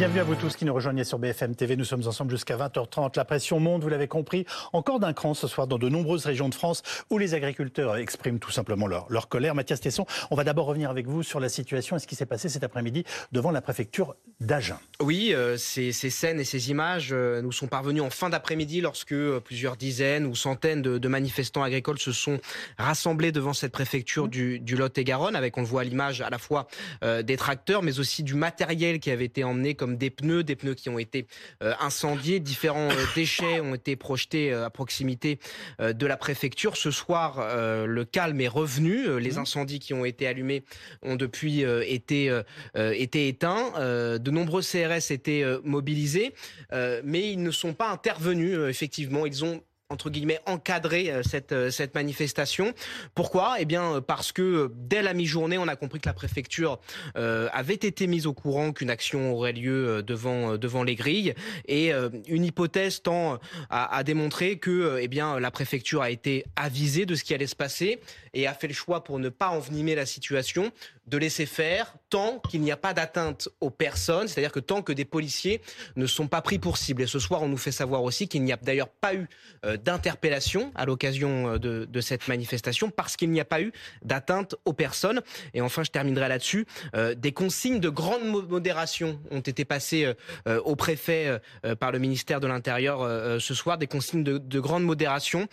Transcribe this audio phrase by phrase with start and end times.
[0.00, 1.76] Bienvenue à vous tous qui nous rejoignez sur BFM TV.
[1.76, 3.18] Nous sommes ensemble jusqu'à 20h30.
[3.18, 6.48] La pression monte, vous l'avez compris, encore d'un cran ce soir dans de nombreuses régions
[6.48, 9.54] de France où les agriculteurs expriment tout simplement leur, leur colère.
[9.54, 12.24] Mathias Tesson, on va d'abord revenir avec vous sur la situation et ce qui s'est
[12.24, 14.78] passé cet après-midi devant la préfecture d'Agen.
[15.02, 18.80] Oui, euh, ces, ces, scènes et ces images euh, nous sont parvenues en fin d'après-midi
[18.80, 22.38] lorsque euh, plusieurs dizaines ou centaines de, de, manifestants agricoles se sont
[22.78, 26.38] rassemblés devant cette préfecture du, du Lot-et-Garonne avec, on le voit à l'image, à la
[26.38, 26.68] fois
[27.04, 30.56] euh, des tracteurs mais aussi du matériel qui avait été emmené comme des pneus, des
[30.56, 31.26] pneus qui ont été
[31.62, 35.38] euh, incendiés, différents euh, déchets ont été projetés euh, à proximité
[35.80, 36.76] de la préfecture.
[36.76, 39.18] Ce soir, le calme est revenu.
[39.20, 39.38] Les mmh.
[39.38, 40.64] incendies qui ont été allumés
[41.02, 42.40] ont depuis été,
[42.74, 43.72] été éteints.
[43.76, 46.34] de nombreux CRS étaient mobilisés,
[46.72, 48.58] mais ils ne sont pas intervenus.
[48.68, 52.72] effectivement, ils ont entre guillemets encadrer euh, cette euh, cette manifestation.
[53.14, 53.56] Pourquoi?
[53.58, 56.80] Eh bien parce que dès la mi-journée, on a compris que la préfecture
[57.16, 61.34] euh, avait été mise au courant qu'une action aurait lieu devant devant les grilles.
[61.66, 61.92] Et
[62.28, 63.38] une hypothèse tend
[63.68, 67.46] à, à démontrer que eh bien la préfecture a été avisée de ce qui allait
[67.46, 68.00] se passer
[68.32, 70.70] et a fait le choix pour ne pas envenimer la situation
[71.10, 74.92] de laisser faire tant qu'il n'y a pas d'atteinte aux personnes, c'est-à-dire que tant que
[74.92, 75.60] des policiers
[75.96, 77.02] ne sont pas pris pour cible.
[77.02, 79.28] Et ce soir, on nous fait savoir aussi qu'il n'y a d'ailleurs pas eu
[79.64, 83.72] euh, d'interpellation à l'occasion euh, de, cette manifestation parce qu'il n'y a pas eu
[84.02, 85.20] d'atteinte aux personnes.
[85.52, 86.66] Et enfin, je terminerai là-dessus.
[86.94, 90.14] Euh, des consignes de grande modération ont été passées
[90.46, 91.40] au préfet
[91.78, 95.48] par le ministère de l'Intérieur ce soir, des consignes de, de grande modération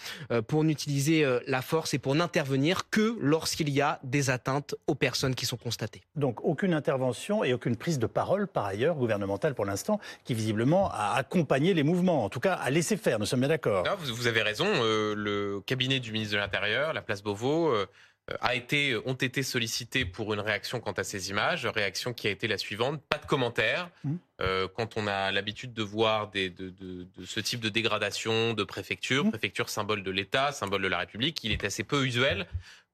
[0.47, 5.35] pour n'utiliser la force et pour n'intervenir que lorsqu'il y a des atteintes aux personnes
[5.35, 6.01] qui sont constatées.
[6.15, 10.91] Donc aucune intervention et aucune prise de parole par ailleurs gouvernementale pour l'instant qui visiblement
[10.91, 13.85] a accompagné les mouvements, en tout cas a laissé faire, nous sommes bien d'accord.
[13.99, 17.85] Vous, vous, avez raison, euh, le cabinet du ministre de l'Intérieur, la place Beauvau, euh,
[18.41, 22.29] a été, ont été sollicités pour une réaction quant à ces images, réaction qui a
[22.29, 23.89] été la suivante, pas de commentaires.
[24.03, 24.15] Mmh.
[24.41, 28.53] Euh, quand on a l'habitude de voir des, de, de, de, ce type de dégradation
[28.53, 29.29] de préfecture, mmh.
[29.29, 32.47] préfecture symbole de l'État, symbole de la République, il est assez peu usuel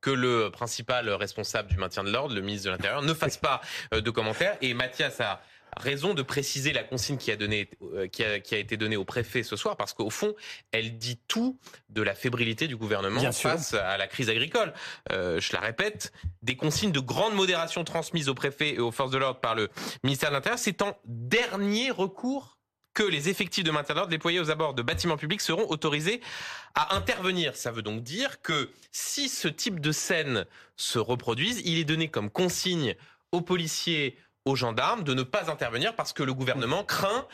[0.03, 3.61] que le principal responsable du maintien de l'ordre, le ministre de l'Intérieur, ne fasse pas
[3.93, 4.57] euh, de commentaires.
[4.61, 5.41] Et Mathias a
[5.77, 8.97] raison de préciser la consigne qui a, donné, euh, qui a, qui a été donnée
[8.97, 10.35] au préfet ce soir, parce qu'au fond,
[10.71, 11.57] elle dit tout
[11.89, 13.79] de la fébrilité du gouvernement Bien face sûr.
[13.79, 14.73] à la crise agricole.
[15.13, 16.11] Euh, je la répète,
[16.41, 19.69] des consignes de grande modération transmises au préfet et aux forces de l'ordre par le
[20.03, 22.57] ministère de l'Intérieur, c'est en dernier recours
[22.93, 26.21] que les effectifs de maintien de l'ordre déployés aux abords de bâtiments publics seront autorisés
[26.75, 27.55] à intervenir.
[27.55, 30.45] Ça veut donc dire que si ce type de scène
[30.75, 32.95] se reproduise, il est donné comme consigne
[33.31, 37.25] aux policiers, aux gendarmes de ne pas intervenir parce que le gouvernement craint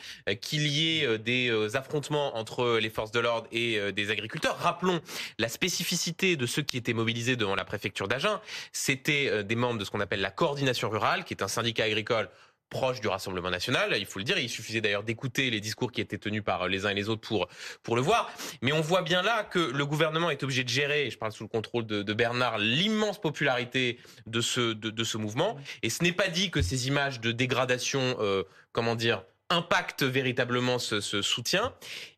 [0.42, 4.58] qu'il y ait des affrontements entre les forces de l'ordre et des agriculteurs.
[4.60, 5.02] Rappelons
[5.40, 8.40] la spécificité de ceux qui étaient mobilisés devant la préfecture d'Agen.
[8.72, 12.30] C'était des membres de ce qu'on appelle la coordination rurale, qui est un syndicat agricole
[12.70, 14.38] proche du Rassemblement national, il faut le dire.
[14.38, 17.22] Il suffisait d'ailleurs d'écouter les discours qui étaient tenus par les uns et les autres
[17.22, 17.48] pour
[17.84, 18.32] pour le voir.
[18.62, 21.32] Mais on voit bien là que le gouvernement est obligé de gérer, et je parle
[21.32, 25.58] sous le contrôle de, Bernard, l'immense popularité de ce de, ce mouvement.
[25.84, 30.80] Et ce n'est pas dit que ces images de dégradation, euh, comment dire, impactent véritablement
[30.80, 31.74] ce, ce soutien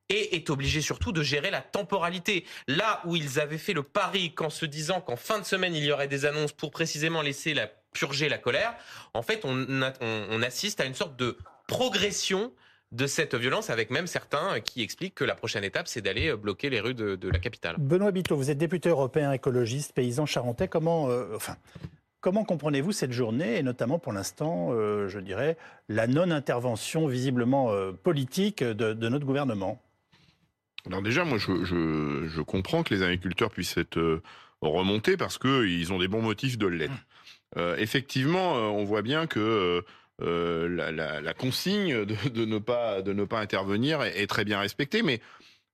[0.10, 2.46] et est obligé surtout de gérer la temporalité.
[2.68, 5.86] Là où ils avaient fait le pari qu'en se disant qu'en fin de semaine il
[5.86, 8.76] y aurait des annonces pour précisément laisser la purger la colère,
[9.14, 11.38] en fait, on, a, on, on assiste à une sorte de
[11.68, 12.52] progression
[12.92, 16.70] de cette violence, avec même certains qui expliquent que la prochaine étape, c'est d'aller bloquer
[16.70, 17.76] les rues de, de, la capitale.
[17.80, 20.68] Benoît Biteau, vous êtes député européen écologiste, paysan charentais.
[20.68, 21.56] Comment, euh, enfin,
[22.20, 27.94] comment comprenez-vous cette journée et notamment pour l'instant, euh, je dirais, la non-intervention visiblement euh,
[27.94, 29.82] politique de, de, notre gouvernement?
[30.86, 34.22] Alors déjà, moi, je, je, je, comprends que les agriculteurs puissent être
[34.62, 36.94] remontés parce qu'ils ont des bons motifs de l'être.
[37.58, 39.84] Euh, effectivement, euh, on voit bien que
[40.22, 40.92] euh,
[41.22, 45.20] la, consigne de, ne pas de ne pas intervenir est, très bien respectée, mais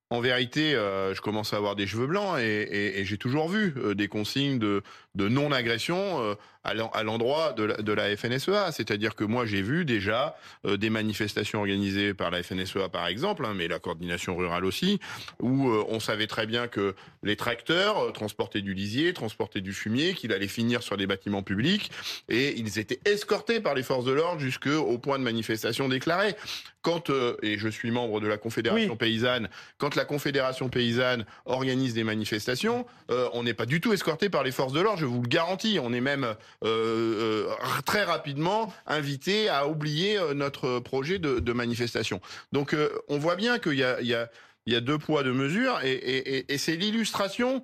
[0.10, 4.58] en vérité, je commence à avoir des cheveux blancs et, j'ai toujours vu des consignes
[4.58, 4.82] de,
[5.18, 8.74] de non-agression euh, à l'endroit de, la FNSEA.
[8.74, 10.36] C'est-à-dire que moi, j'ai vu déjà
[10.66, 15.00] des manifestations organisées par la FNSEA, par exemple, hein, mais la coordination rurale aussi,
[15.42, 16.94] où on savait très bien que
[17.24, 21.90] les tracteurs transportaient du lisier, transportaient du fumier, qu'il allait finir sur des bâtiments publics,
[22.28, 26.36] et ils étaient escortés par les forces de l'ordre jusqu'au point de manifestation déclaré.
[26.82, 27.10] Quand,
[27.42, 28.98] et je suis membre de la Confédération oui.
[28.98, 34.30] paysanne, quand la Confédération paysanne organise des manifestations, euh, on n'est pas du tout escorté
[34.30, 35.80] par les forces de l'ordre, vous le garantis.
[35.82, 37.50] On est même euh, euh,
[37.86, 42.22] très rapidement invité à oublier notre projet de, manifestation.
[42.52, 42.76] Donc
[43.08, 47.64] on voit bien qu'il y a, deux poids, deux mesures, et c'est l'illustration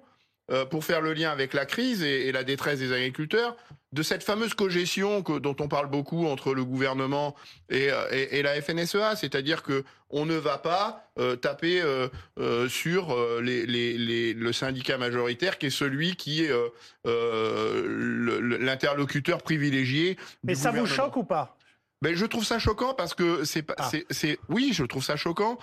[0.52, 3.56] euh, pour faire le lien avec la crise et, la détresse des agriculteurs,
[3.94, 7.34] de cette fameuse cogestion dont on parle beaucoup entre le gouvernement
[7.70, 11.82] et, euh, la FNSEA, c'est-à-dire que on ne va pas euh, taper
[12.68, 16.52] sur le syndicat majoritaire qui est celui qui est
[18.60, 20.18] l'interlocuteur privilégié.
[20.44, 21.56] Mais ça vous choque ou pas?
[22.04, 23.90] Ben, je trouve ça choquant parce que c'est pas, ah.
[24.10, 25.58] c'est, oui, je trouve ça choquant.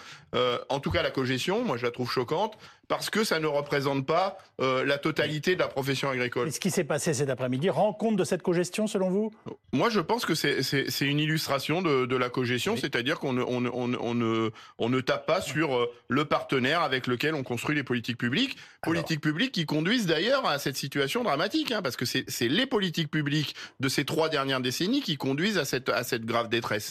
[0.68, 2.56] en tout cas, la cogestion, moi, je la trouve choquante
[2.90, 6.48] parce que ça ne représente pas euh, la totalité de la profession agricole.
[6.48, 9.30] Et ce qui s'est passé cet après-midi rend compte de cette cogestion, selon vous?
[9.72, 13.64] Moi, je pense que c'est une illustration de, de la cogestion, c'est-à-dire qu'on ne, on,
[13.66, 17.76] on, on, ne, on ne tape pas sur euh, le partenaire avec lequel on construit
[17.76, 22.04] les politiques publiques, politiques publiques qui conduisent d'ailleurs à cette situation dramatique, hein, parce que
[22.04, 26.24] c'est les politiques publiques de ces trois dernières décennies qui conduisent à cette, à cette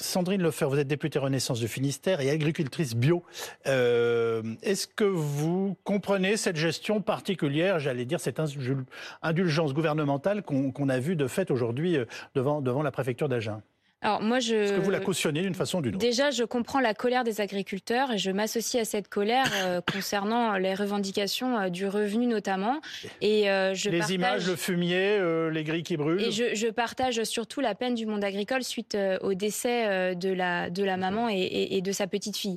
[0.04, 3.24] Sandrine Lefer, vous êtes députée Renaissance du Finistère et agricultrice bio.
[3.68, 8.40] Euh, Est-ce que vous comprenez cette gestion particulière, j'allais dire cette
[9.22, 12.06] indulgence gouvernementale qu'on a vue de fait aujourd'hui euh,
[12.36, 13.62] devant la préfecture d'Agen?
[14.02, 14.56] Alors moi, je.
[14.56, 16.00] Est-ce que vous la cautionnez d'une façon ou d'une autre?
[16.00, 20.58] Déjà, je comprends la colère des agriculteurs et je m'associe à cette colère euh, concernant
[20.58, 22.80] les revendications euh, du revenu notamment.
[23.20, 25.20] Et euh, je les images, le fumier,
[25.52, 26.22] les grilles qui brûlent.
[26.22, 30.70] Et je, je, partage surtout la peine du monde agricole suite au décès de la
[30.70, 32.56] de la maman et, et, et de sa petite fille.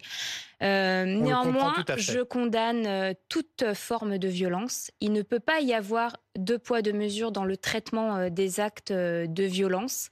[0.61, 4.93] néanmoins, je condamne toute forme de violence.
[5.01, 8.93] Il ne peut pas y avoir deux poids deux mesures dans le traitement des actes
[8.93, 10.09] de violence.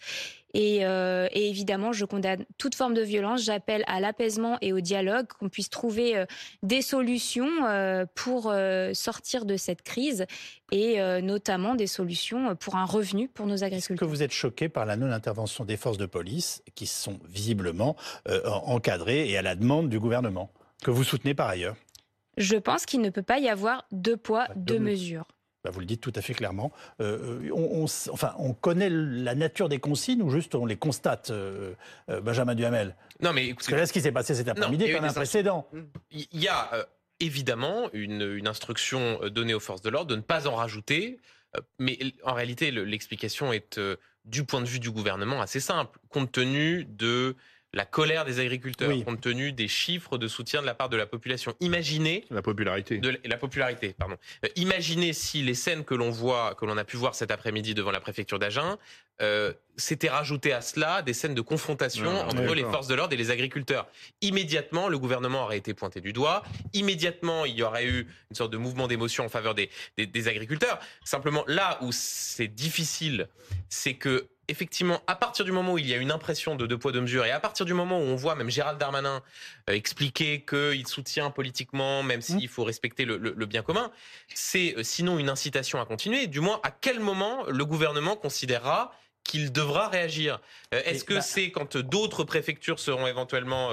[0.56, 3.42] Euh, et, évidemment, je condamne toute forme de violence.
[3.42, 6.26] J'appelle à l'apaisement et au dialogue, qu'on puisse trouver euh,
[6.62, 8.52] des solutions euh, pour
[8.92, 10.26] sortir de cette crise
[10.72, 13.94] et notamment des solutions pour un revenu pour nos agriculteurs.
[13.94, 17.96] Est-ce que vous êtes choqué par la non-intervention des forces de police qui sont visiblement
[18.44, 20.52] encadrées et à la demande du gouvernement,
[20.82, 21.76] que vous soutenez par ailleurs?
[22.36, 25.26] Je pense qu'il ne peut pas y avoir deux poids, deux mesures.
[25.62, 26.72] Bah, vous le dites tout à fait clairement.
[27.00, 31.74] Euh, on, enfin, on connaît la nature des consignes ou juste on les constate, euh,
[32.08, 32.96] euh, Benjamin Duhamel?
[33.20, 35.14] Non, mais Parce que là, ce qui s'est passé cet après-midi est quand même un
[35.14, 35.68] précédent.
[36.10, 36.70] Il y a
[37.20, 41.18] évidemment une, instruction donnée aux forces de l'ordre de ne pas en rajouter,
[41.78, 43.78] mais en réalité, l'explication est,
[44.24, 45.98] du point de vue du gouvernement, assez simple.
[46.08, 47.36] Compte tenu de
[47.72, 51.06] la colère des agriculteurs, compte tenu des chiffres de soutien de la part de la
[51.06, 51.54] population.
[51.60, 52.98] Imaginez la popularité.
[52.98, 54.16] De la popularité, pardon.
[54.44, 57.74] Euh, imaginez si les scènes que l'on voit, que l'on a pu voir cet après-midi
[57.74, 58.76] devant la préfecture d'Agen,
[59.22, 63.16] euh, s'étaient rajoutées à cela des scènes de confrontation entre les forces de l'ordre et
[63.16, 63.86] les agriculteurs.
[64.20, 66.42] Immédiatement, le gouvernement aurait été pointé du doigt.
[66.72, 70.80] Immédiatement, il y aurait eu une sorte de mouvement d'émotion en faveur des, des agriculteurs.
[71.04, 73.28] Simplement, là où c'est difficile,
[73.68, 76.76] c'est que effectivement, à partir du moment où il y a une impression de deux
[76.76, 79.22] poids deux mesures, et à partir du moment où on voit même Gérald Darmanin
[79.68, 83.90] euh, expliquer qu'il soutient politiquement, même s'il faut respecter le, bien commun,
[84.34, 86.26] c'est euh, sinon une incitation à continuer.
[86.26, 88.92] Du moins, à quel moment le gouvernement considérera
[89.22, 90.40] qu'il devra réagir?
[90.74, 93.70] Euh, est-ce que bah c'est quand d'autres préfectures seront éventuellement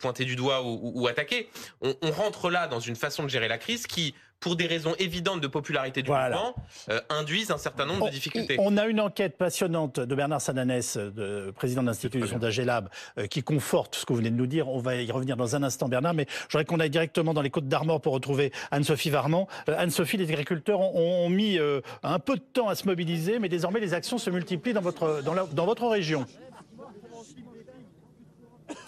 [0.00, 1.48] pointées du doigt ou, attaquées?
[1.80, 5.40] On, rentre là dans une façon de gérer la crise qui, pour des raisons évidentes
[5.40, 6.54] de popularité du mouvement,
[6.90, 8.56] euh, induisent un certain nombre de difficultés.
[8.58, 12.88] On a une enquête passionnante de Bernard Sananès, de, président de l'Institut de sondage Elab,
[13.18, 14.68] euh, qui conforte ce que vous venez de nous dire.
[14.68, 17.40] On va y revenir dans un instant, Bernard, mais je voudrais qu'on aille directement dans
[17.40, 19.46] les Côtes d'Armor pour retrouver Anne-Sophie Varmont.
[19.68, 21.58] Euh, Anne-Sophie, les agriculteurs ont, mis
[22.02, 25.22] un peu de temps à se mobiliser, mais désormais les actions se multiplient dans votre,
[25.22, 26.26] dans, dans votre région.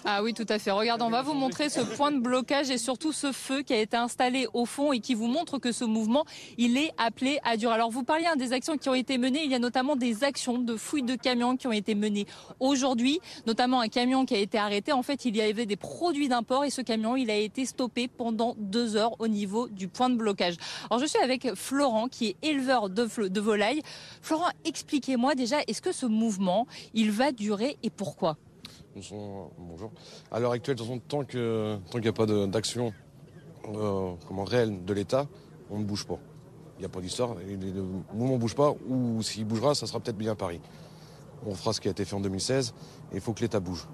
[0.06, 0.70] Ah oui, tout à fait.
[0.70, 3.80] Regardez, on va vous montrer ce point de blocage et surtout ce feu qui a
[3.80, 6.26] été installé au fond et qui vous montre que ce mouvement,
[6.58, 7.72] il est appelé à durer.
[7.72, 9.44] Alors, vous parliez hein, des actions qui ont été menées.
[9.44, 12.26] Il y a notamment des actions de fouilles de camions qui ont été menées
[12.60, 14.92] aujourd'hui, notamment un camion qui a été arrêté.
[14.92, 18.06] En fait, il y avait des produits d'import et ce camion, il a été stoppé
[18.06, 20.56] pendant deux heures au niveau du point de blocage.
[20.90, 23.80] Alors, je suis avec Florent, qui est éleveur de, de volailles.
[24.20, 28.36] Florent, expliquez-moi déjà, est-ce que ce mouvement, il va durer et pourquoi?
[29.58, 29.90] Bonjour.
[30.30, 30.76] À l'heure actuelle,
[31.08, 31.40] tant qu'il
[32.00, 32.92] n'y a pas d'action
[33.68, 34.12] euh,
[34.46, 35.26] réelle de l'État,
[35.70, 36.18] on ne bouge pas.
[36.76, 37.34] Il n'y a pas d'histoire.
[37.34, 37.82] Le
[38.12, 40.60] mouvement ne bouge pas, ou s'il bougera, ça sera peut-être bien Paris.
[41.46, 42.74] On fera ce qui a été fait en 2016,
[43.12, 43.86] et il faut que l'État bouge.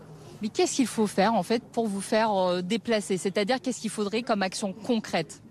[0.42, 3.18] Mais qu'est-ce qu'il faut faire, en fait, pour vous faire euh, déplacer?
[3.18, 5.42] C'est-à-dire, qu'est-ce qu'il faudrait comme action concrète?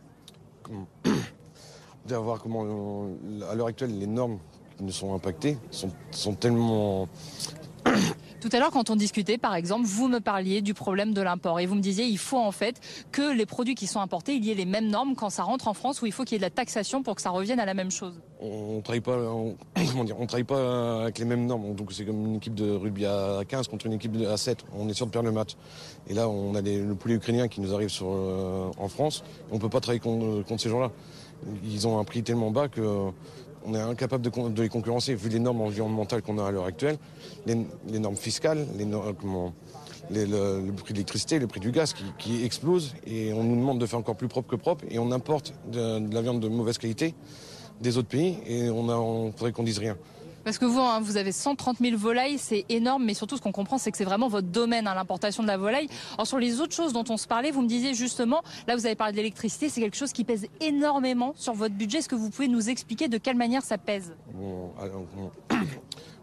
[2.05, 4.39] Voir comment, euh, à l'heure actuelle, les normes
[4.75, 7.07] qui nous sont impactées sont, sont tellement
[8.39, 11.60] tout à l'heure, quand on discutait, par exemple, vous me parliez du problème de l'import
[11.60, 12.79] et vous me disiez il faut en fait
[13.12, 15.67] que les produits qui sont importés, il y ait les mêmes normes quand ça rentre
[15.67, 17.60] en France ou il faut qu'il y ait de la taxation pour que ça revienne
[17.60, 18.13] à la même chose?
[18.39, 19.01] On ne travaille
[20.46, 21.75] pas, avec les mêmes normes.
[21.75, 24.65] Donc c'est comme une équipe de rugby à 15 contre une équipe à 7.
[24.74, 25.58] On est sûr de perdre le match.
[26.08, 29.24] Et là, on a le poulet ukrainien qui nous arrive euh, en France.
[29.51, 30.91] On ne peut pas travailler contre, ces gens-là.
[31.63, 33.12] ils ont un prix tellement bas que
[33.69, 36.97] on est incapable de, les concurrencer vu les normes environnementales qu'on a à l'heure actuelle,
[37.45, 37.55] les,
[37.99, 43.43] normes fiscales, les le, prix de l'électricité, le prix du gaz qui, explose et on
[43.43, 46.39] nous demande de faire encore plus propre que propre et on importe de, la viande
[46.39, 47.13] de mauvaise qualité
[47.81, 49.95] des autres pays et on, on faudrait qu'on dise rien.
[50.49, 53.51] Parce que vous, hein, vous avez 130 000 volailles, c'est énorme, mais surtout ce qu'on
[53.51, 55.87] comprend, c'est que c'est vraiment votre domaine, hein, l'importation de la volaille.
[56.15, 58.87] Alors sur les autres choses dont on se parlait, vous me disiez justement, là vous
[58.87, 61.99] avez parlé de l'électricité, c'est quelque chose qui pèse énormément sur votre budget.
[61.99, 64.15] Est-ce que vous pouvez nous expliquer de quelle manière ça pèse?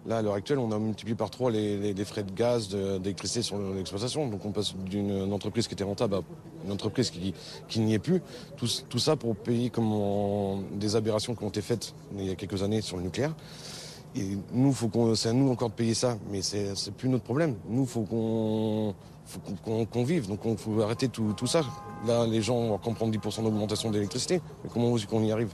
[0.07, 3.59] Là, à l'heure actuelle, on a multiplié par trois les, frais de gaz, d'électricité sur
[3.59, 4.29] l'exploitation.
[4.29, 6.21] Donc on passe d'une entreprise qui était rentable à
[6.65, 8.23] une entreprise qui, n'y est plus.
[8.57, 12.63] Tout, ça pour payer comme des aberrations qui ont été faites il y a quelques
[12.63, 13.35] années sur le nucléaire.
[14.17, 17.09] Et nous, faut qu'on, c'est à nous encore de payer ça, mais c'est, c'est plus
[17.09, 17.57] notre problème.
[17.69, 18.95] Nous, faut qu'on,
[19.27, 19.41] faut
[19.91, 21.63] qu'on, vive, donc il faut arrêter tout, ça.
[22.07, 25.53] Là, les gens vont comprendre 10% d'augmentation d'électricité, mais comment aussi qu'on y arrive?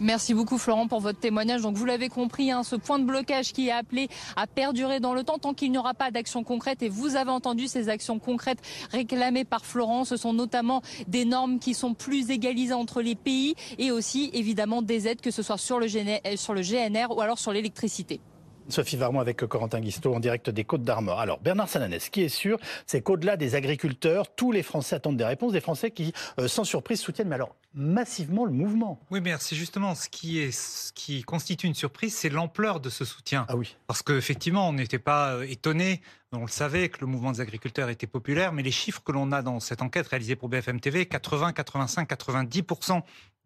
[0.00, 1.62] Merci beaucoup Florent pour votre témoignage.
[1.62, 5.12] Donc vous l'avez compris, hein, ce point de blocage qui est appelé à perdurer dans
[5.12, 6.82] le temps tant qu'il n'y aura pas d'action concrète.
[6.82, 8.60] Et vous avez entendu ces actions concrètes
[8.92, 10.04] réclamées par Florent.
[10.04, 14.82] Ce sont notamment des normes qui sont plus égalisées entre les pays et aussi évidemment
[14.82, 15.88] des aides, que ce soit sur le,
[16.36, 18.20] sur le GNR ou alors sur l'électricité.
[18.68, 21.20] Sophie Varmont avec Corentin Guisto en direct des Côtes d'Armor.
[21.20, 25.16] Alors Bernard Sananès, ce qui est sûr, c'est qu'au-delà des agriculteurs, tous les Français attendent
[25.16, 29.00] des réponses, des Français qui, euh, sans surprise, soutiennent, mais alors massivement le mouvement.
[29.10, 32.90] Oui, mais c'est justement ce qui, est, ce qui constitue une surprise, c'est l'ampleur de
[32.90, 33.46] ce soutien.
[33.48, 33.76] Ah oui.
[33.86, 36.00] Parce qu'effectivement, on n'était pas euh, étonné,
[36.32, 39.32] on le savait que le mouvement des agriculteurs était populaire, mais les chiffres que l'on
[39.32, 42.62] a dans cette enquête réalisée pour BFM TV, 80, 85, 90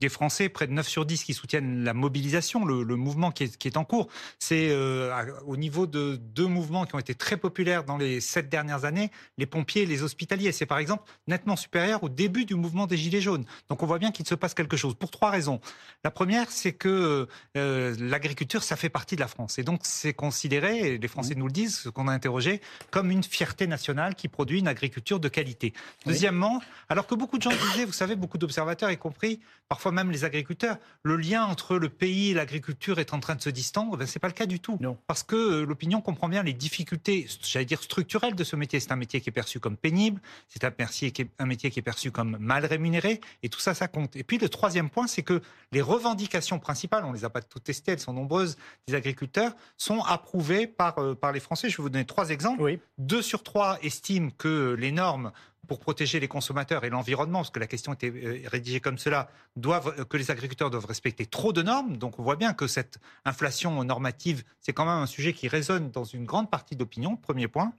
[0.03, 3.77] des Français, près de 9 sur 10 qui soutiennent la mobilisation, le, mouvement qui est,
[3.77, 4.09] en cours.
[4.41, 5.13] C'est euh,
[5.47, 9.13] au niveau de deux mouvements qui ont été très populaires dans les sept dernières années,
[9.39, 10.51] les pompiers et les hospitaliers.
[10.51, 13.45] C'est par exemple nettement supérieur au début du mouvement des Gilets jaunes.
[13.69, 15.61] Donc on voit bien qu'il se passe quelque chose, pour trois raisons.
[16.03, 19.61] La première, c'est que euh, l'agriculture, ça fait partie de la France.
[19.61, 23.13] Et donc c'est considéré, et les Français nous le disent, ce qu'on a interrogé, comme
[23.13, 25.73] une fierté nationale qui produit une agriculture de qualité.
[26.07, 30.11] Deuxièmement, alors que beaucoup de gens disaient, vous savez, beaucoup d'observateurs, y compris parfois même
[30.11, 33.97] les agriculteurs, le lien entre le pays et l'agriculture est en train de se distendre,
[33.97, 34.79] ben, ce n'est pas le cas du tout.
[34.81, 34.99] Non.
[35.07, 38.81] Parce que euh, l'opinion comprend bien les difficultés, j'allais dire structurelles de ce métier.
[38.81, 41.71] C'est un métier qui est perçu comme pénible, c'est un métier, qui est, un métier
[41.71, 44.17] qui est perçu comme mal rémunéré, et tout ça, ça compte.
[44.17, 45.41] Et puis le troisième point, c'est que
[45.73, 48.57] les revendications principales, on ne les a pas toutes testées, elles sont nombreuses,
[48.87, 51.69] des agriculteurs, sont approuvées par, euh, par les Français.
[51.69, 52.63] Je vais vous donner trois exemples.
[52.63, 52.81] Oui.
[52.99, 55.33] Deux sur trois estiment que les normes
[55.69, 59.31] pour protéger les consommateurs et l'environnement, parce que la question était euh, rédigée comme cela,
[59.65, 61.97] euh, que les agriculteurs doivent respecter trop de normes.
[61.97, 65.91] Donc on voit bien que cette inflation normative, c'est quand même un sujet qui résonne
[65.91, 67.73] dans une grande partie de l'opinion, premier point.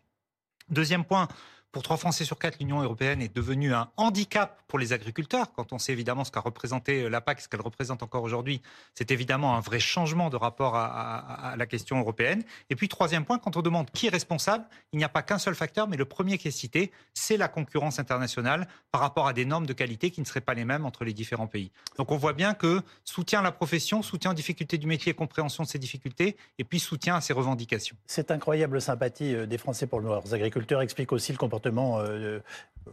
[0.70, 1.28] Deuxième point,
[1.74, 5.52] pour trois Français sur quatre, l'Union européenne est devenue un handicap pour les agriculteurs.
[5.56, 8.62] Quand on sait évidemment ce qu'a représenté euh, la PAC, ce qu'elle représente encore aujourd'hui,
[8.94, 12.44] c'est évidemment un vrai changement de rapport à, la question européenne.
[12.70, 15.40] Et puis troisième point, quand on demande qui est responsable, il n'y a pas qu'un
[15.40, 19.34] seul facteur, mais le premier qui est cité, c'est la concurrence internationale par rapport à
[19.34, 21.72] des normes de qualité qui ne seraient pas les mêmes entre les différents pays.
[21.98, 25.64] Donc on voit bien que soutien à la profession, soutien aux difficultés du métier, compréhension
[25.64, 27.98] de ces difficultés, et puis soutien à ses revendications.
[28.06, 31.63] Cette incroyable sympathie euh, des Français pour leurs agriculteurs explique aussi le comportement
[32.00, 32.40] euh,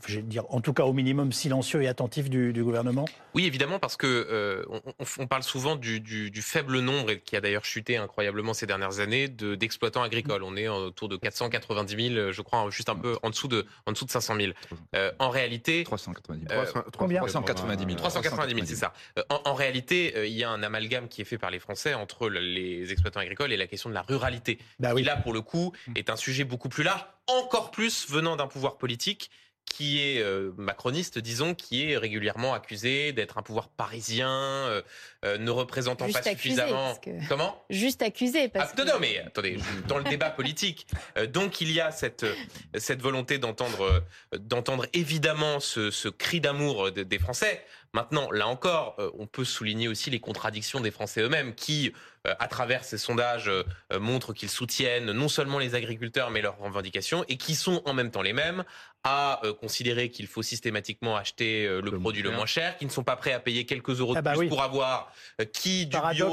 [0.07, 3.79] je vais dire, en tout cas au minimum silencieux et attentif du, gouvernement Oui, évidemment,
[3.79, 4.65] parce que euh,
[5.19, 9.29] on, parle souvent du, faible nombre, et qui a d'ailleurs chuté incroyablement ces dernières années,
[9.29, 10.43] d'exploitants agricoles.
[10.43, 13.93] On est autour de 490 000, je crois, juste un peu en dessous de, en
[13.93, 14.53] dessous de 500 000.
[14.95, 15.85] Euh, en réalité...
[15.85, 16.85] 390 000.
[16.97, 17.97] combien 390 000.
[17.97, 18.93] 390 000, c'est ça.
[19.29, 22.93] En, réalité, il y a un amalgame qui est fait par les Français entre les
[22.93, 25.03] exploitants agricoles et la question de la ruralité, bah oui.
[25.03, 28.47] qui là, pour le coup, est un sujet beaucoup plus large encore plus venant d'un
[28.47, 29.31] pouvoir politique
[29.71, 34.83] qui est euh, macroniste, disons, qui est régulièrement accusé d'être un pouvoir parisien, euh,
[35.25, 36.93] euh, ne représentant pas suffisamment.
[37.29, 37.65] Comment?
[37.71, 38.49] Juste accusé.
[38.49, 40.87] Parce ah, Non, non, mais attendez, dans le débat politique.
[41.33, 42.27] donc il y a cette,
[42.75, 44.05] cette volonté d'entendre,
[44.37, 47.65] d'entendre évidemment ce, ce cri d'amour des Français.
[47.93, 51.93] Maintenant, là encore, on peut souligner aussi les contradictions des Français eux-mêmes qui
[52.27, 53.63] euh, à travers ces sondages, euh,
[53.95, 57.95] euh, montrent qu'ils soutiennent non seulement les agriculteurs, mais leurs revendications, et qui sont en
[57.95, 58.65] même temps les mêmes
[59.05, 63.17] à considérer qu'il faut systématiquement acheter le, produit le moins cher, qui ne sont pas
[63.17, 65.11] prêts à payer quelques euros de ah bah plus pour avoir
[65.55, 66.31] qui du bio,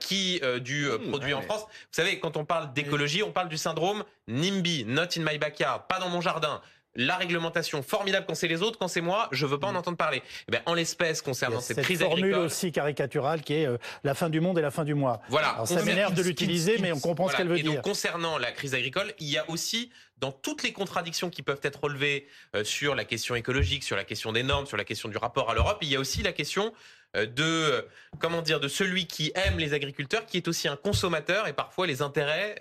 [0.00, 1.64] qui du mmh, produit en France.
[1.64, 5.86] Vous savez, quand on parle d'écologie, on parle du syndrome NIMBY, not in my backyard,
[5.86, 6.62] pas dans mon jardin
[6.98, 9.76] la réglementation formidable quand c'est les autres, quand c'est moi, je veux pas en mm.
[9.76, 10.22] entendre parler.
[10.48, 14.28] Eh ben, en l'espèce, concernant cette, crise formule aussi caricaturale qui est euh, la fin
[14.28, 15.20] du monde et la fin du mois.
[15.30, 15.62] Voilà.
[15.64, 17.74] ça m'énerve de l'utiliser, mais on comprend ce qu'elle veut et dire.
[17.74, 21.60] Donc, concernant la crise agricole, il y a aussi dans toutes les contradictions qui peuvent
[21.62, 22.26] être relevées
[22.56, 25.50] euh, sur la question écologique, sur la question des normes, sur la question du rapport
[25.50, 26.72] à l'Europe, il y a aussi la question
[27.14, 27.84] de
[28.18, 31.86] comment dire de celui qui aime les agriculteurs, qui est aussi un consommateur et parfois
[31.86, 32.56] les intérêts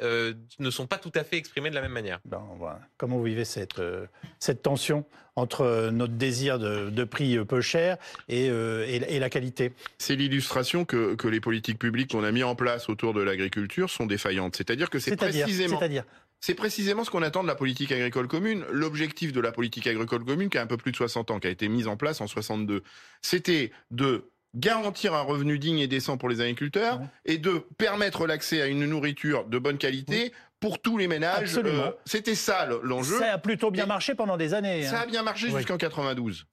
[0.59, 2.19] ne sont pas tout à fait exprimés de la même manière.
[2.25, 2.41] Ben,
[2.97, 3.81] Comment vous vivez cette
[4.39, 10.85] cette tension entre notre désir de, prix peu cher et, et, la qualité C'est l'illustration
[10.85, 14.55] que, que les politiques publiques qu'on a mis en place autour de l'agriculture sont défaillantes.
[14.55, 15.77] C'est-à-dire que c'est précisément.
[15.77, 16.05] C'est-à-dire
[16.39, 18.63] c'est précisément ce qu'on attend de la politique agricole commune.
[18.71, 21.47] L'objectif de la politique agricole commune, qui a un peu plus de 60 ans, qui
[21.47, 22.83] a été mise en place en 62,
[23.21, 28.61] c'était de garantir un revenu digne et décent pour les agriculteurs et de permettre l'accès
[28.61, 31.57] à une nourriture de bonne qualité pour tous les ménages.
[31.57, 33.19] Euh, c'était ça l'enjeu.
[33.19, 34.83] Ça a plutôt bien marché pendant des années.
[34.83, 35.07] Ça a hein.
[35.07, 36.45] bien marché jusqu'en 92.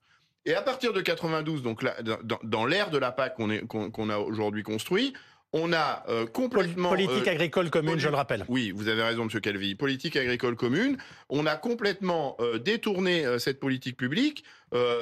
[0.46, 4.18] Et à partir de 92, donc là, dans, dans l'ère de la PAC qu'on a
[4.18, 5.14] aujourd'hui construit,
[5.54, 6.90] on a euh, complètement...
[6.90, 8.44] Politique euh, agricole commune, je le rappelle.
[8.48, 9.76] Oui, vous avez raison, Monsieur Calvi.
[9.76, 10.98] Politique agricole commune.
[11.28, 14.44] On a complètement euh, détourné cette politique publique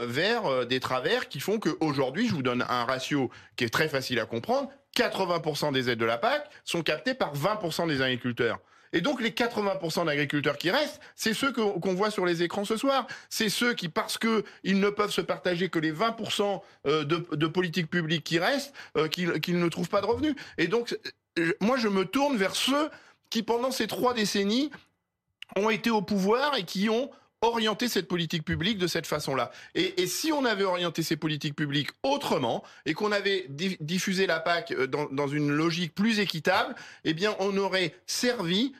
[0.02, 4.20] vers des travers qui font qu'aujourd'hui, je vous donne un ratio qui est très facile
[4.20, 8.58] à comprendre, 80% des aides de la PAC sont captées par 20% des agriculteurs.
[8.92, 12.76] Et donc les 80% d'agriculteurs qui restent, c'est ceux qu'on voit sur les écrans ce
[12.76, 13.06] soir.
[13.30, 17.26] C'est ceux qui, parce que ils ne peuvent se partager que les 20% euh, de,
[17.32, 20.34] de politique publique qui restent, euh, qu'ils ne trouvent pas de revenus.
[20.58, 20.96] Et donc,
[21.60, 22.90] moi, je me tourne vers ceux
[23.30, 24.70] qui, pendant ces trois décennies,
[25.56, 27.10] ont été au pouvoir et qui ont
[27.42, 29.50] orienté cette politique publique de cette façon-là.
[29.74, 33.46] Et, si on avait orienté ces politiques publiques autrement et qu'on avait
[33.80, 38.72] diffusé la PAC dans, dans, une logique plus équitable, eh bien, on aurait servi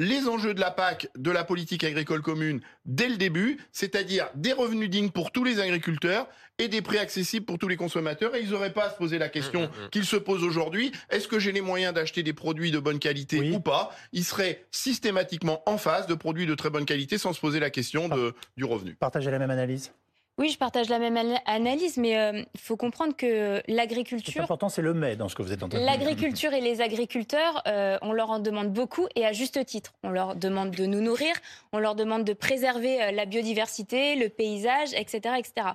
[0.00, 4.54] les enjeux de la PAC, de la politique agricole commune, dès le début, c'est-à-dire des
[4.54, 6.26] revenus dignes pour tous les agriculteurs
[6.58, 8.34] et des prix accessibles pour tous les consommateurs.
[8.34, 9.90] Et ils n'auraient pas à se poser la question mmh, mmh, mmh.
[9.90, 10.90] qu'ils se posent aujourd'hui.
[11.10, 13.90] Est-ce que j'ai les moyens d'acheter des produits de bonne qualité ou pas?
[14.12, 17.70] Ils seraient systématiquement en face de produits de très bonne qualité sans se poser la
[17.70, 18.94] question de, du revenu.
[18.94, 19.92] Partagez la même analyse
[20.40, 24.40] oui, je partage la même analyse, mais il euh, faut comprendre que l'agriculture.
[24.40, 25.92] L'important, c'est le mais dans ce que vous êtes en train de dire.
[25.92, 29.92] L'agriculture et les agriculteurs, euh, on leur en demande beaucoup et à juste titre.
[30.02, 31.34] On leur demande de nous nourrir,
[31.74, 35.68] on leur demande de préserver euh, la biodiversité, le paysage, etc., etc.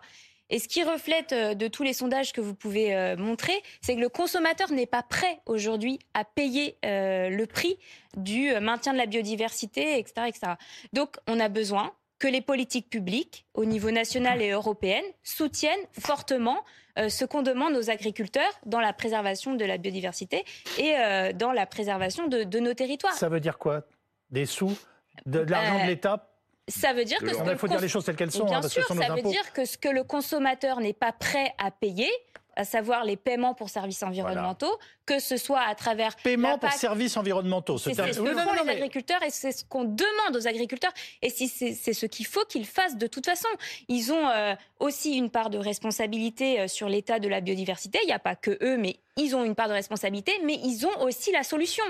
[0.49, 4.09] Et ce qui reflète de tous les sondages que vous pouvez montrer, c'est que le
[4.09, 7.79] consommateur n'est pas prêt aujourd'hui à payer le prix
[8.15, 10.53] du maintien de la biodiversité, etc., etc.
[10.93, 16.63] Donc, on a besoin que les politiques publiques, au niveau national et européen, soutiennent fortement
[16.97, 20.45] euh, ce qu'on demande aux agriculteurs dans la préservation de la biodiversité
[20.77, 23.13] et euh, dans la préservation de, nos territoires.
[23.13, 23.83] Ça veut dire quoi?
[24.31, 24.77] Des sous?
[25.25, 26.31] De, l'argent de euh, l'État?
[26.67, 28.45] ça veut dire que il faut dire les choses telles qu'elles sont.
[28.45, 31.69] Bien hein, sûr, ça veut dire que ce que le consommateur n'est pas prêt à
[31.69, 32.09] payer,
[32.55, 37.17] à savoir les paiements pour services environnementaux, que ce soit à travers paiement pour services
[37.17, 37.77] environnementaux.
[37.77, 40.93] C'est ce que font les agriculteurs et c'est ce qu'on demande aux agriculteurs.
[41.21, 43.47] Et si c'est ce qu'il faut qu'ils fassent de toute façon.
[43.87, 47.99] Ils ont euh, aussi une part de responsabilité euh, sur l'état de la biodiversité.
[48.03, 50.85] Il n'y a pas que eux, mais ils ont une part de responsabilité, mais ils
[50.85, 51.83] ont aussi la solution.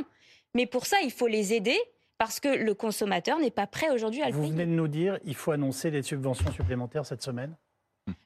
[0.54, 1.78] Mais pour ça, il faut les aider
[2.18, 4.46] parce que le consommateur n'est pas prêt aujourd'hui à le payer.
[4.46, 7.56] Vous venez de nous dire, il faut annoncer des subventions supplémentaires cette semaine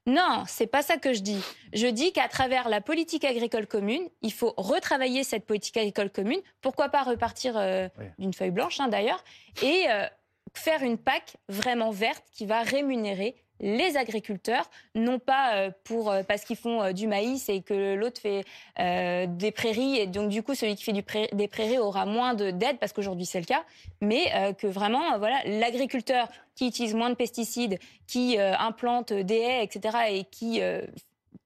[0.05, 1.41] non, c'est pas ça que je dis.
[1.73, 6.41] Je dis qu'à travers la politique agricole commune, il faut retravailler cette politique agricole commune.
[6.61, 7.87] Pourquoi pas repartir euh,
[8.17, 9.23] d'une feuille blanche, hein, d'ailleurs,
[9.61, 10.07] et euh,
[10.53, 16.23] faire une PAC vraiment verte qui va rémunérer les agriculteurs, non pas euh, pour euh,
[16.23, 18.45] parce qu'ils font euh, du maïs et que l'autre fait
[18.77, 22.77] des prairies et donc du coup celui qui fait du des prairies aura moins d'aide
[22.79, 23.63] parce qu'aujourd'hui c'est le cas,
[24.01, 29.97] mais que vraiment voilà l'agriculteur qui utilise moins de pesticides, qui implante des haies etc
[30.09, 30.61] et qui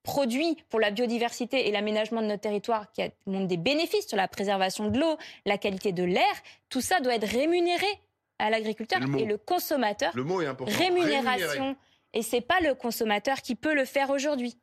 [0.03, 4.17] produit pour la biodiversité et l'aménagement de notre territoire qui a, montre des bénéfices sur
[4.17, 6.33] la préservation de l'eau, la qualité de l'air,
[6.69, 7.87] tout ça doit être rémunéré
[8.39, 10.11] à l'agriculteur et le consommateur.
[10.15, 10.73] Le mot est important.
[10.77, 11.75] Rémunération.
[12.13, 14.57] Et c'est pas le consommateur qui peut le faire aujourd'hui.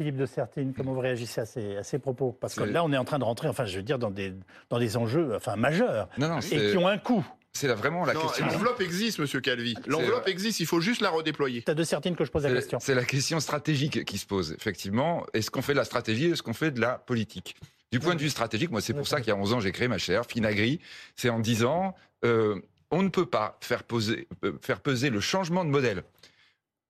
[0.00, 2.30] Philippe de Sertine, comment vous réagissez à ces, à ces propos?
[2.30, 4.32] Parce que là, on est en train de rentrer, enfin, je veux dire, dans des,
[4.70, 6.08] dans des enjeux enfin, majeurs
[6.52, 7.26] et qui ont un coût.
[7.52, 8.46] C'est vraiment la question.
[8.46, 9.74] L'enveloppe existe, Monsieur Calvi.
[9.86, 11.64] L'enveloppe existe, il faut juste la redéployer.
[11.66, 12.78] C'est de Sertine que je pose la question.
[12.80, 15.26] C'est la question stratégique qui se pose, effectivement.
[15.32, 17.56] Est-ce qu'on fait de la stratégie Est-ce qu'on fait de la politique?
[17.90, 19.72] Du point de vue stratégique, moi, c'est pour ça qu'il y a 11 ans, j'ai
[19.72, 20.78] créé ma chaire, Finagri.
[21.16, 22.60] C'est en disant, euh,
[22.92, 26.04] on ne peut pas faire, poser, euh, faire peser le changement de modèle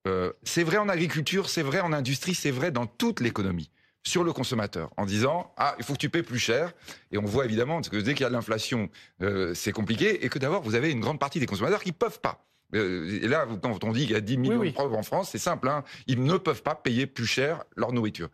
[0.09, 3.71] euh, c'est vrai en agriculture, c'est vrai en industrie, c'est vrai dans toute l'économie
[4.05, 6.73] sur le consommateur en disant ah il faut que tu payes plus cher.
[7.13, 8.89] Et on voit évidemment que dès qu'il y a de l'inflation
[9.23, 12.21] euh, c'est compliqué et que d'abord vous avez une grande partie des consommateurs qui peuvent
[12.21, 12.47] pas.
[12.75, 15.31] Euh, et là quand on dit qu'il y a 10 millions de pauvres en France
[15.31, 18.29] c'est simple hein, ils ne peuvent pas payer plus cher leur nourriture.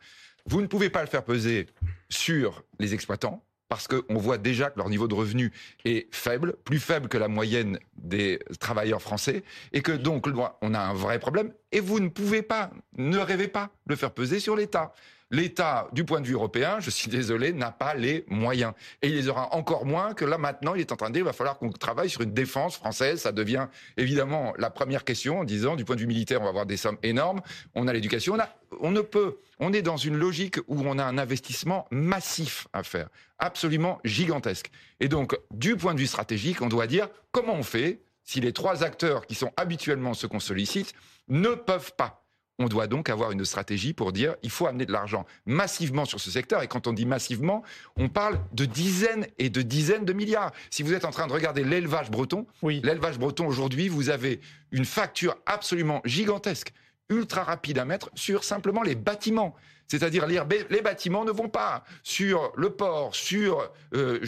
[0.47, 1.67] Vous ne pouvez pas le faire peser
[2.09, 5.53] sur les exploitants parce qu'on voit déjà que leur niveau de revenu
[5.85, 10.27] est faible, plus faible que la moyenne des travailleurs français, et que donc
[10.63, 14.13] on a un vrai problème, et vous ne pouvez pas, ne rêvez pas, le faire
[14.13, 14.93] peser sur l'État.
[15.35, 18.73] l'État, du point de vue européen, je suis désolé, n'a pas les moyens.
[19.03, 21.23] Et il les aura encore moins que là maintenant, il est en train de dire,
[21.23, 23.23] il va falloir qu'on travaille sur une défense française.
[23.23, 23.67] Ça devient
[23.97, 26.77] évidemment la première question en disant, du point de vue militaire, on va avoir des
[26.77, 27.41] sommes énormes.
[27.75, 28.39] On a l'éducation, on,
[28.81, 32.83] on ne peut, on est dans une logique où on a un investissement massif à
[32.83, 34.71] faire, absolument gigantesque.
[35.01, 38.53] Et donc, du point de vue stratégique, on doit dire comment on fait si les
[38.53, 40.95] trois acteurs qui sont habituellement ceux qu'on sollicite
[41.29, 42.24] ne peuvent pas
[42.59, 46.21] on doit donc avoir une stratégie pour dire il faut amener de l'argent massivement sur
[46.21, 46.63] ce secteur.
[46.63, 47.63] Et quand on dit massivement,
[47.97, 50.53] on parle de dizaines et de dizaines de milliards.
[50.71, 54.41] Si vous êtes en train de regarder l'élevage breton, l'élevage breton aujourd'hui, vous avez
[54.71, 56.73] une facture absolument gigantesque,
[57.09, 59.55] ultra rapide à mettre sur simplement les bâtiments.
[59.87, 64.19] C'est-à-dire les bâtiments ne vont pas sur le port, sur euh,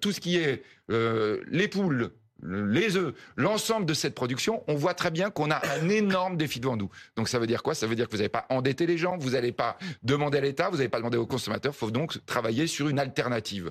[0.00, 4.94] tout ce qui est euh, les poules, les œufs, l'ensemble de cette production, on voit
[4.94, 6.90] très bien qu'on a un énorme défi devant nous.
[7.16, 7.74] Donc ça veut dire quoi?
[7.74, 10.40] Ça veut dire que vous n'allez pas endetter les gens, vous n'allez pas demander à
[10.40, 13.70] l'État, vous n'allez pas demander aux consommateurs, il faut donc travailler sur une alternative.